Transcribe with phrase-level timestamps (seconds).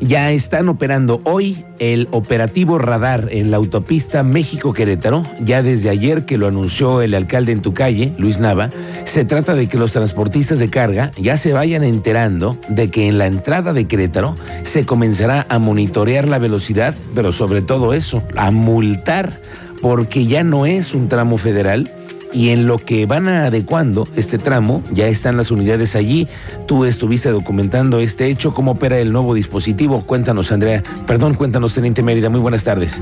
[0.00, 5.24] Ya están operando hoy el operativo radar en la autopista México-Querétaro.
[5.40, 8.70] Ya desde ayer que lo anunció el alcalde en tu calle, Luis Nava,
[9.06, 13.18] se trata de que los transportistas de carga ya se vayan enterando de que en
[13.18, 18.52] la entrada de Querétaro se comenzará a monitorear la velocidad, pero sobre todo eso, a
[18.52, 19.40] multar,
[19.82, 21.90] porque ya no es un tramo federal,
[22.32, 26.28] y en lo que van adecuando este tramo, ya están las unidades allí.
[26.66, 30.02] Tú estuviste documentando este hecho, cómo opera el nuevo dispositivo.
[30.02, 30.82] Cuéntanos, Andrea.
[31.06, 32.28] Perdón, cuéntanos, Teniente Mérida.
[32.28, 33.00] Muy buenas tardes.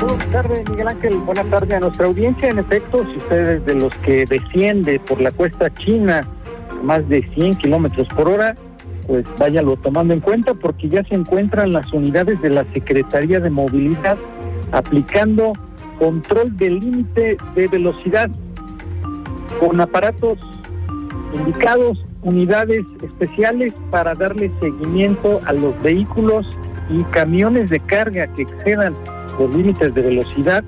[0.00, 1.18] Buenas tardes, Miguel Ángel.
[1.18, 2.48] Buenas tardes a nuestra audiencia.
[2.48, 6.26] En efecto, si ustedes de los que desciende por la cuesta china
[6.82, 8.56] más de 100 kilómetros por hora,
[9.06, 13.50] pues váyalo tomando en cuenta porque ya se encuentran las unidades de la Secretaría de
[13.50, 14.16] Movilidad
[14.72, 15.52] aplicando
[16.00, 18.30] control del límite de velocidad
[19.60, 20.38] con aparatos
[21.34, 26.46] indicados, unidades especiales para darle seguimiento a los vehículos
[26.88, 28.94] y camiones de carga que excedan
[29.38, 30.64] los límites de velocidad.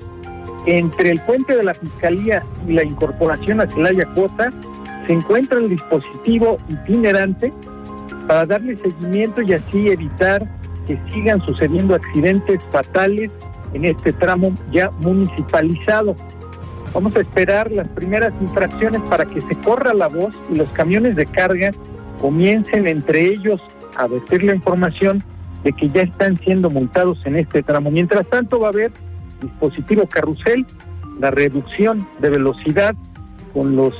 [0.67, 4.51] Entre el puente de la Fiscalía y la incorporación a Celaya Cuota
[5.07, 7.51] se encuentra el dispositivo itinerante
[8.27, 10.47] para darle seguimiento y así evitar
[10.87, 13.29] que sigan sucediendo accidentes fatales
[13.73, 16.15] en este tramo ya municipalizado.
[16.93, 21.15] Vamos a esperar las primeras infracciones para que se corra la voz y los camiones
[21.15, 21.71] de carga
[22.21, 23.61] comiencen entre ellos
[23.95, 25.23] a decir la información
[25.63, 27.89] de que ya están siendo multados en este tramo.
[27.89, 28.91] Mientras tanto va a haber
[29.41, 30.65] dispositivo carrusel,
[31.19, 32.95] la reducción de velocidad
[33.53, 33.93] con los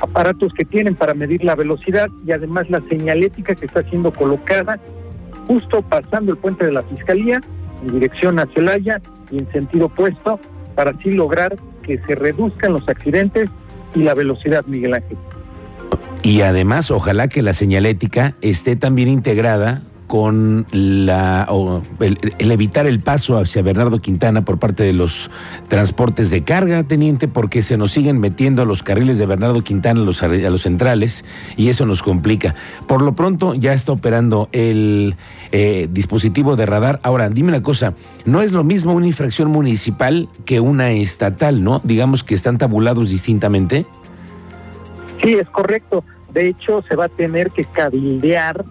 [0.00, 4.78] aparatos que tienen para medir la velocidad y además la señalética que está siendo colocada
[5.46, 7.40] justo pasando el puente de la Fiscalía
[7.82, 10.40] en dirección a Celaya y en sentido opuesto
[10.74, 13.50] para así lograr que se reduzcan los accidentes
[13.94, 15.16] y la velocidad, Miguel Ángel.
[16.22, 21.46] Y además, ojalá que la señalética esté también integrada con la
[22.00, 25.30] el, evitar el paso hacia Bernardo Quintana por parte de los
[25.68, 30.00] transportes de carga, teniente, porque se nos siguen metiendo a los carriles de Bernardo Quintana
[30.00, 31.24] a los, a los centrales
[31.56, 32.54] y eso nos complica.
[32.86, 35.14] Por lo pronto ya está operando el
[35.52, 37.00] eh, dispositivo de radar.
[37.02, 37.92] Ahora, dime una cosa,
[38.24, 41.82] no es lo mismo una infracción municipal que una estatal, ¿no?
[41.84, 43.84] Digamos que están tabulados distintamente.
[45.22, 46.02] Sí, es correcto.
[46.32, 48.64] De hecho, se va a tener que cabildear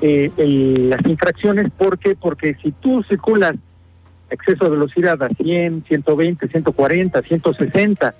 [0.00, 1.70] eh, las infracciones.
[1.70, 2.16] ¿Por qué?
[2.16, 3.56] Porque si tú circulas
[4.30, 8.14] exceso de velocidad a 100, 120, 140, 160,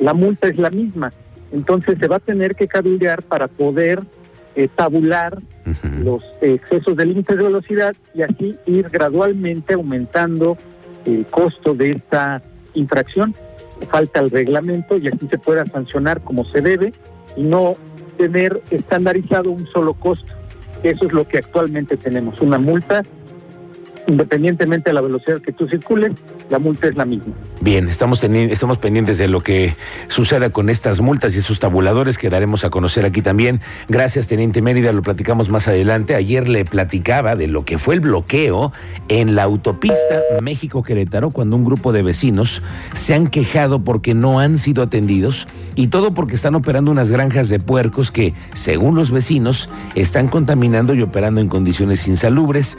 [0.00, 1.12] la multa es la misma.
[1.52, 4.02] Entonces se va a tener que cabildear para poder
[4.54, 5.38] eh, tabular
[6.02, 10.56] los excesos de límites de velocidad y así ir gradualmente aumentando
[11.04, 12.42] el costo de esta
[12.74, 13.34] infracción.
[13.90, 16.92] Falta el reglamento y así se pueda sancionar como se debe
[17.36, 17.76] y no
[18.16, 20.32] tener estandarizado un solo costo.
[20.82, 23.02] Eso es lo que actualmente tenemos, una multa
[24.08, 26.12] independientemente de la velocidad que tú circules,
[26.50, 27.34] la multa es la misma.
[27.60, 29.76] Bien, estamos, estamos pendientes de lo que
[30.08, 33.60] suceda con estas multas y esos tabuladores que daremos a conocer aquí también.
[33.88, 36.14] Gracias, Teniente Mérida, lo platicamos más adelante.
[36.14, 38.72] Ayer le platicaba de lo que fue el bloqueo
[39.08, 42.62] en la autopista México-Querétaro cuando un grupo de vecinos
[42.94, 47.48] se han quejado porque no han sido atendidos y todo porque están operando unas granjas
[47.50, 52.78] de puercos que, según los vecinos, están contaminando y operando en condiciones insalubres.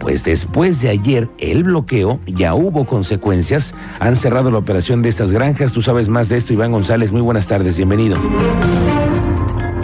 [0.00, 3.74] Pues después de ayer, el bloqueo, ya hubo consecuencias.
[4.00, 5.72] Han cerrado la operación de estas granjas.
[5.72, 7.12] Tú sabes más de esto, Iván González.
[7.12, 8.16] Muy buenas tardes, bienvenido.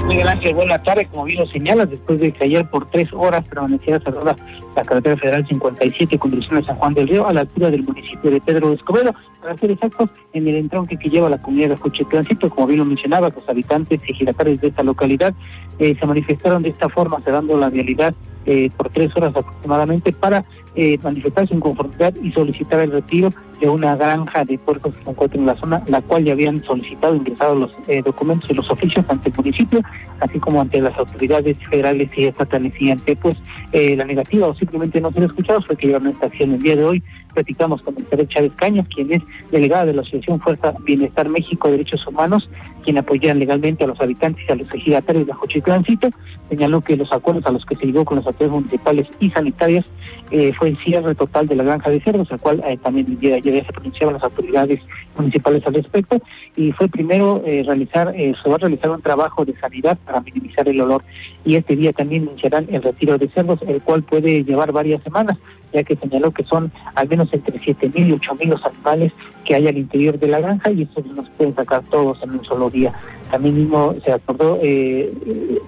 [0.07, 1.09] Miguel Ángel, buenas tardes.
[1.09, 4.37] Como bien lo señalas, después de que ayer por tres horas permaneciera cerrada
[4.77, 7.83] la carretera federal 57 con dirección a San Juan del Río, a la altura del
[7.83, 11.77] municipio de Pedro Escobedo, para ser exactos, en el entronque que lleva la comunidad de
[11.77, 15.35] Coche Tránsito, como bien lo mencionaba, los habitantes y giratarios de esta localidad
[15.79, 20.45] eh, se manifestaron de esta forma, cerrando la vialidad eh, por tres horas aproximadamente para
[20.77, 25.11] eh, manifestar su inconformidad y solicitar el retiro de una granja de puercos que se
[25.11, 28.71] encuentra en la zona, la cual ya habían solicitado, ingresado los eh, documentos y los
[28.71, 29.81] oficios ante el municipio,
[30.21, 32.73] así como ante las autoridades federales y estatales.
[32.79, 33.37] Y ante pues
[33.73, 36.85] la negativa o simplemente no ser escuchados fue que llevaron esta acción el día de
[36.85, 37.03] hoy.
[37.35, 42.07] Platicamos con el Chávez Cañas, quien es delegada de la Asociación Fuerza Bienestar México Derechos
[42.07, 42.49] Humanos,
[42.87, 46.09] quien apoya legalmente a los habitantes y a los ejidatarios de Tránsito.
[46.49, 49.85] Señaló que los acuerdos a los que se llegó con los autoridades municipales y sanitarias
[50.31, 53.33] eh, fue el cierre total de la granja de cerdos, al cual eh, también el
[53.33, 54.81] ayer se pronunciaban las autoridades
[55.19, 56.23] municipales al respecto,
[56.55, 60.69] y fue primero eh, realizar, se va a realizar un trabajo de sanidad para minimizar
[60.69, 61.03] el olor,
[61.45, 65.39] y este día también iniciarán el retiro de cerdos, el cual puede llevar varias semanas,
[65.73, 69.13] ya que señaló que son al menos entre 7.000 y 8.000 los animales
[69.45, 72.31] que hay al interior de la granja, y estos no se pueden sacar todos en
[72.31, 72.93] un solo día.
[73.31, 75.13] También mismo se acordó eh,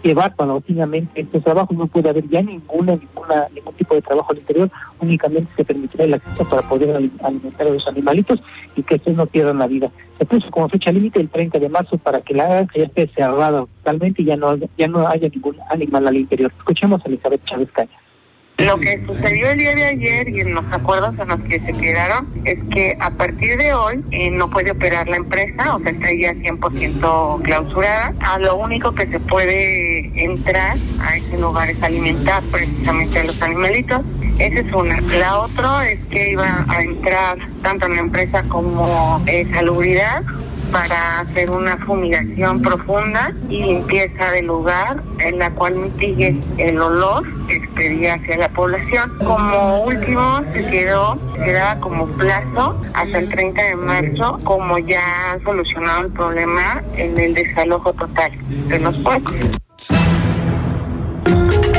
[0.02, 4.38] llevar paulatinamente este trabajo, no puede haber ya ninguna, ninguna, ningún tipo de trabajo al
[4.38, 8.40] interior, únicamente se permitirá el acceso para poder alimentar a los animalitos
[8.76, 9.90] y que estos no pierdan la vida.
[10.18, 13.08] Se puso como fecha límite el 30 de marzo para que la granja ya esté
[13.08, 16.52] cerrada totalmente y ya no, ya no haya ningún animal al interior.
[16.58, 17.90] Escuchemos a Elizabeth Chávez Caña.
[18.58, 21.72] Lo que sucedió el día de ayer y en los acuerdos en los que se
[21.74, 25.92] quedaron es que a partir de hoy eh, no puede operar la empresa, o sea,
[25.92, 28.12] está ya 100% clausurada.
[28.18, 33.40] A lo único que se puede entrar a ese lugar es alimentar precisamente a los
[33.40, 34.00] animalitos.
[34.40, 35.00] Esa es una.
[35.02, 40.24] La otra es que iba a entrar tanto en la empresa como eh, salubridad
[40.72, 47.24] para hacer una fumigación profunda y limpieza del lugar en la cual mitigue el olor
[47.46, 49.12] que expedía hacia la población.
[49.18, 55.42] Como último se quedó, quedaba como plazo hasta el 30 de marzo, como ya han
[55.44, 58.32] solucionado el problema en el desalojo total
[58.68, 59.34] de los puercos.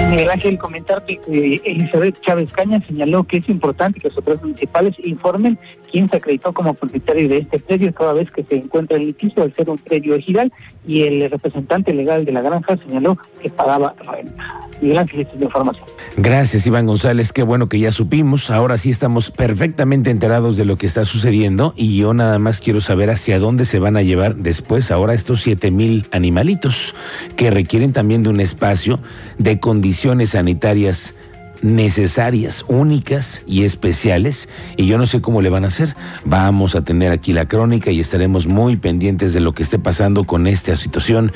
[0.09, 4.95] Miguel Ángel, comentarte que Elizabeth Chávez Caña señaló que es importante que los autoridades municipales
[5.03, 5.59] informen
[5.91, 9.43] quién se acreditó como propietario de este predio toda vez que se encuentra en litigio
[9.43, 10.51] al ser un predio ejidal
[10.87, 14.59] y el representante legal de la granja señaló que pagaba renta.
[14.81, 15.05] La
[15.41, 15.85] información.
[16.15, 17.33] Gracias, Iván González.
[17.33, 18.49] Qué bueno que ya supimos.
[18.49, 22.79] Ahora sí estamos perfectamente enterados de lo que está sucediendo y yo nada más quiero
[22.79, 26.95] saber hacia dónde se van a llevar después ahora estos siete mil animalitos
[27.35, 28.99] que requieren también de un espacio
[29.37, 31.13] de condiciones sanitarias
[31.61, 35.95] necesarias, únicas y especiales, y yo no sé cómo le van a hacer.
[36.25, 40.23] Vamos a tener aquí la crónica y estaremos muy pendientes de lo que esté pasando
[40.23, 41.31] con esta situación.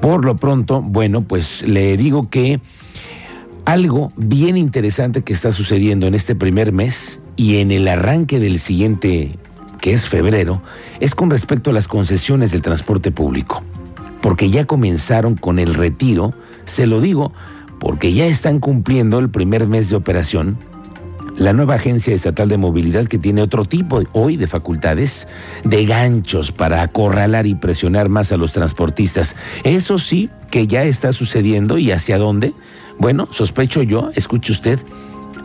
[0.00, 2.60] Por lo pronto, bueno, pues le digo que
[3.64, 8.58] algo bien interesante que está sucediendo en este primer mes y en el arranque del
[8.58, 9.38] siguiente,
[9.80, 10.62] que es febrero,
[11.00, 13.62] es con respecto a las concesiones del transporte público,
[14.20, 16.34] porque ya comenzaron con el retiro,
[16.66, 17.32] se lo digo,
[17.84, 20.56] porque ya están cumpliendo el primer mes de operación
[21.36, 25.28] la nueva Agencia Estatal de Movilidad que tiene otro tipo hoy de facultades,
[25.64, 29.36] de ganchos para acorralar y presionar más a los transportistas.
[29.64, 32.54] Eso sí que ya está sucediendo y hacia dónde.
[32.98, 34.80] Bueno, sospecho yo, escuche usted,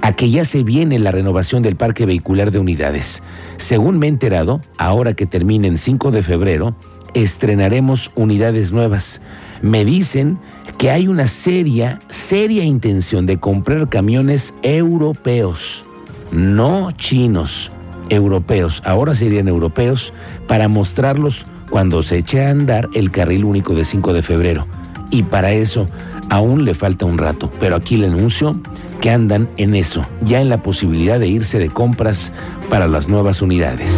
[0.01, 3.21] a que ya se viene la renovación del parque vehicular de unidades.
[3.57, 6.73] Según me he enterado, ahora que termine en 5 de febrero,
[7.13, 9.19] estrenaremos unidades nuevas.
[9.61, 10.37] Me dicen
[10.77, 15.83] que hay una seria, seria intención de comprar camiones europeos,
[16.31, 17.71] no chinos,
[18.09, 20.13] europeos, ahora serían europeos,
[20.47, 24.67] para mostrarlos cuando se eche a andar el carril único de 5 de febrero.
[25.11, 25.87] Y para eso
[26.29, 28.59] aún le falta un rato, pero aquí le anuncio
[29.01, 32.31] que andan en eso, ya en la posibilidad de irse de compras
[32.69, 33.91] para las nuevas unidades.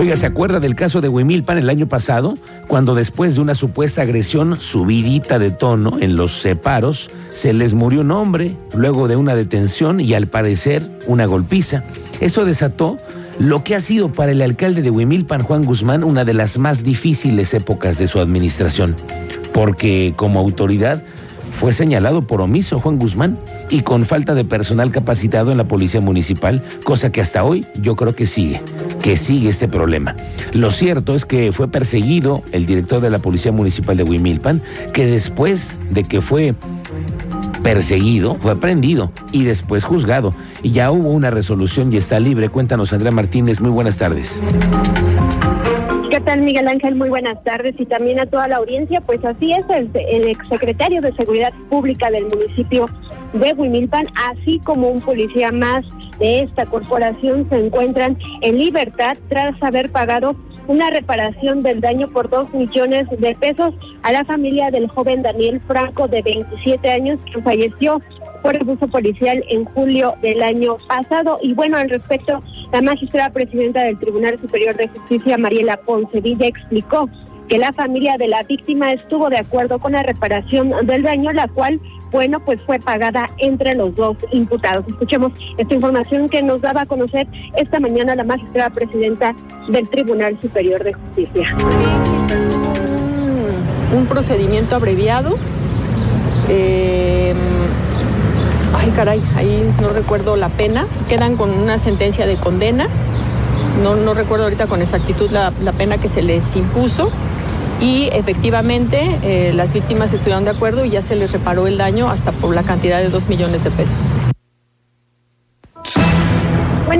[0.00, 2.32] Oiga, ¿se acuerda del caso de Huimilpan el año pasado?
[2.68, 8.00] Cuando después de una supuesta agresión subidita de tono en los separos, se les murió
[8.00, 11.84] un hombre, luego de una detención y al parecer una golpiza.
[12.18, 12.96] Eso desató
[13.38, 16.82] lo que ha sido para el alcalde de Huimilpan, Juan Guzmán, una de las más
[16.82, 18.96] difíciles épocas de su administración,
[19.52, 21.02] porque como autoridad
[21.60, 26.00] fue señalado por omiso Juan Guzmán y con falta de personal capacitado en la policía
[26.00, 28.62] municipal, cosa que hasta hoy yo creo que sigue,
[29.02, 30.16] que sigue este problema.
[30.54, 34.62] Lo cierto es que fue perseguido el director de la policía municipal de Huimilpan,
[34.94, 36.54] que después de que fue
[37.62, 40.34] perseguido, fue prendido y después juzgado.
[40.62, 42.48] Y ya hubo una resolución y está libre.
[42.48, 44.40] Cuéntanos, Andrea Martínez, muy buenas tardes.
[46.20, 46.96] ¿Qué tal, Miguel Ángel?
[46.96, 49.00] Muy buenas tardes y también a toda la audiencia.
[49.00, 52.84] Pues así es, el, el exsecretario de Seguridad Pública del municipio
[53.32, 55.82] de Huimilpan, así como un policía más
[56.18, 60.36] de esta corporación, se encuentran en libertad tras haber pagado
[60.68, 63.72] una reparación del daño por dos millones de pesos
[64.02, 68.02] a la familia del joven Daniel Franco de 27 años que falleció
[68.42, 71.38] por abuso policial en julio del año pasado.
[71.42, 77.08] Y bueno, al respecto, la magistrada presidenta del Tribunal Superior de Justicia, Mariela Poncevilla, explicó
[77.48, 81.48] que la familia de la víctima estuvo de acuerdo con la reparación del daño, la
[81.48, 81.80] cual,
[82.12, 84.84] bueno, pues fue pagada entre los dos imputados.
[84.86, 89.34] Escuchemos esta información que nos daba a conocer esta mañana la magistrada presidenta
[89.68, 91.56] del Tribunal Superior de Justicia.
[93.96, 95.36] un, procedimiento abreviado.
[96.48, 97.19] Eh,
[98.72, 100.86] Ay, caray, ahí no recuerdo la pena.
[101.08, 102.88] Quedan con una sentencia de condena.
[103.82, 107.10] No, no recuerdo ahorita con exactitud la, la pena que se les impuso.
[107.80, 112.10] Y efectivamente eh, las víctimas estuvieron de acuerdo y ya se les reparó el daño
[112.10, 113.96] hasta por la cantidad de dos millones de pesos.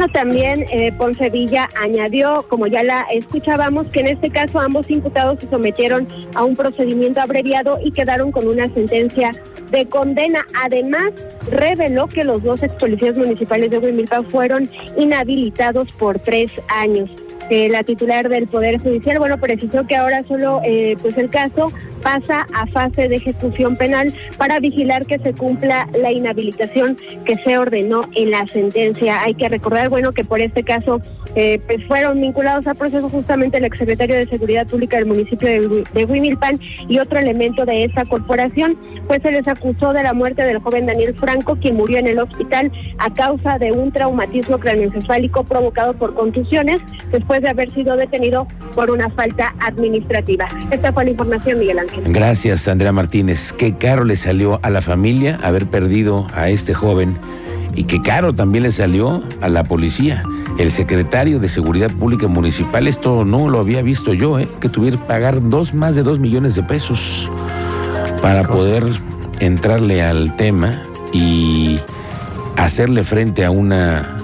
[0.00, 4.88] Bueno, también eh, Ponce Villa añadió, como ya la escuchábamos, que en este caso ambos
[4.88, 9.37] imputados se sometieron a un procedimiento abreviado y quedaron con una sentencia
[9.71, 10.47] de condena.
[10.54, 11.11] Además,
[11.50, 17.11] reveló que los dos ex policías municipales de Huimilpa fueron inhabilitados por tres años.
[17.50, 21.73] Eh, la titular del Poder Judicial, bueno, precisó que ahora solo eh, pues el caso
[22.02, 27.59] pasa a fase de ejecución penal para vigilar que se cumpla la inhabilitación que se
[27.59, 29.23] ordenó en la sentencia.
[29.23, 31.00] Hay que recordar, bueno, que por este caso
[31.35, 35.85] eh, pues fueron vinculados al proceso justamente el exsecretario de Seguridad Pública del municipio de,
[35.92, 38.76] de Huimilpan y otro elemento de esta corporación,
[39.07, 42.19] pues se les acusó de la muerte del joven Daniel Franco, quien murió en el
[42.19, 46.80] hospital a causa de un traumatismo craneoencefálico provocado por contusiones
[47.11, 50.49] después de haber sido detenido por una falta administrativa.
[50.71, 51.89] Esta fue la información, Miguel Ángel.
[52.06, 53.52] Gracias, Andrea Martínez.
[53.52, 57.18] Qué caro le salió a la familia haber perdido a este joven
[57.75, 60.23] y qué caro también le salió a la policía.
[60.59, 64.49] El secretario de Seguridad Pública Municipal, esto no lo había visto yo, ¿eh?
[64.61, 67.30] que tuviera que pagar dos, más de dos millones de pesos
[68.20, 68.82] para poder
[69.38, 70.82] entrarle al tema
[71.12, 71.78] y
[72.56, 74.16] hacerle frente a una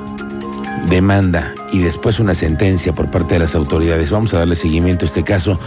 [0.89, 4.11] demanda y después una sentencia por parte de las autoridades.
[4.11, 5.59] Vamos a darle seguimiento a este caso.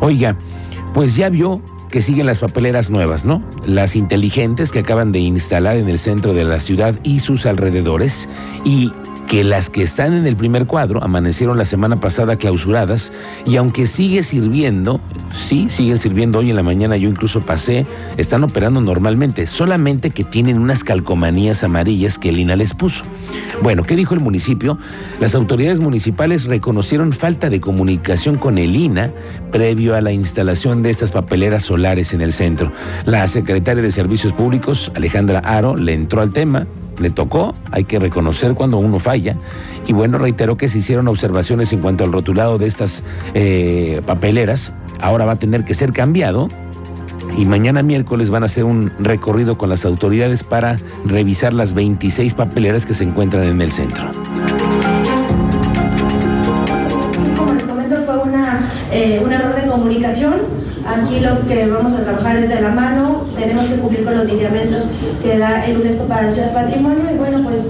[0.00, 0.36] Oiga,
[0.92, 3.42] pues ya vio que siguen las papeleras nuevas, ¿no?
[3.66, 8.28] Las inteligentes que acaban de instalar en el centro de la ciudad y sus alrededores
[8.64, 8.90] y
[9.32, 13.14] que las que están en el primer cuadro amanecieron la semana pasada clausuradas
[13.46, 15.00] y aunque sigue sirviendo,
[15.32, 17.86] sí, siguen sirviendo hoy en la mañana, yo incluso pasé,
[18.18, 23.04] están operando normalmente, solamente que tienen unas calcomanías amarillas que el INA les puso.
[23.62, 24.76] Bueno, ¿qué dijo el municipio?
[25.18, 29.12] Las autoridades municipales reconocieron falta de comunicación con el INA
[29.50, 32.70] previo a la instalación de estas papeleras solares en el centro.
[33.06, 36.66] La secretaria de Servicios Públicos, Alejandra Aro, le entró al tema,
[37.02, 39.36] le tocó, hay que reconocer cuando uno falla.
[39.86, 43.02] Y bueno, reiteró que se hicieron observaciones en cuanto al rotulado de estas
[43.34, 44.72] eh, papeleras.
[45.00, 46.48] Ahora va a tener que ser cambiado.
[47.36, 52.34] Y mañana miércoles van a hacer un recorrido con las autoridades para revisar las 26
[52.34, 54.04] papeleras que se encuentran en el centro.
[57.36, 60.34] Como les comento, fue una, eh, un error de comunicación.
[60.86, 63.24] Aquí lo que vamos a trabajar es de la mano.
[63.38, 64.84] Tenemos que cumplir con los lineamientos
[65.22, 67.10] que da el UNESCO para las ciudades patrimonio.
[67.12, 67.62] Y bueno, pues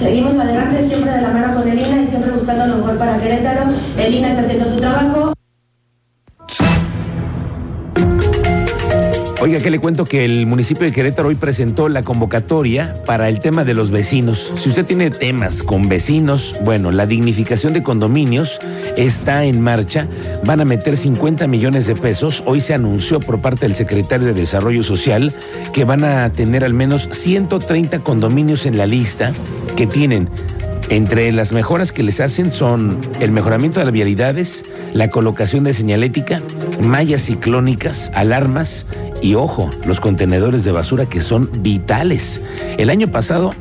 [0.00, 3.18] seguimos adelante, siempre de la mano con el INA y siempre buscando lo mejor para
[3.18, 3.64] Querétaro.
[3.98, 5.37] El INA está haciendo su trabajo.
[9.40, 13.38] Oiga, que le cuento que el municipio de Querétaro hoy presentó la convocatoria para el
[13.38, 14.52] tema de los vecinos.
[14.56, 18.58] Si usted tiene temas con vecinos, bueno, la dignificación de condominios
[18.96, 20.08] está en marcha.
[20.44, 22.42] Van a meter 50 millones de pesos.
[22.46, 25.32] Hoy se anunció por parte del secretario de Desarrollo Social
[25.72, 29.32] que van a tener al menos 130 condominios en la lista
[29.76, 30.28] que tienen
[30.90, 35.72] entre las mejoras que les hacen son el mejoramiento de las vialidades, la colocación de
[35.72, 36.40] señalética,
[36.82, 38.86] mallas ciclónicas, alarmas
[39.20, 42.40] y ojo, los contenedores de basura que son vitales.
[42.78, 43.52] El año pasado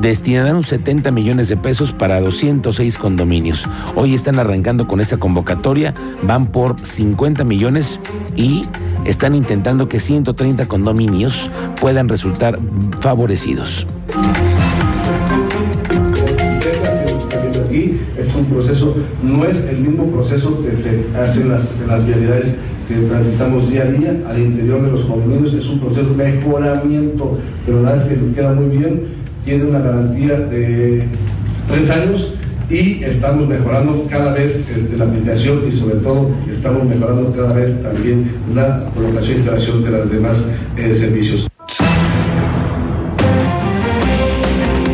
[0.00, 3.64] destinaron 70 millones de pesos para 206 condominios.
[3.94, 8.00] Hoy están arrancando con esta convocatoria, van por 50 millones
[8.36, 8.64] y
[9.04, 11.50] están intentando que 130 condominios
[11.80, 12.58] puedan resultar
[13.00, 13.86] favorecidos.
[18.44, 22.54] Un proceso, no es el mismo proceso que se hace en las, en las vialidades
[22.88, 27.38] que transitamos día a día al interior de los condominios, es un proceso de mejoramiento,
[27.64, 29.02] pero la verdad es que nos queda muy bien,
[29.44, 31.04] tiene una garantía de
[31.66, 32.34] tres años
[32.70, 37.82] y estamos mejorando cada vez este, la aplicación y sobre todo estamos mejorando cada vez
[37.82, 41.53] también la colocación e instalación de los demás eh, servicios.